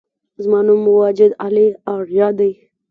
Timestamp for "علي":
1.45-1.67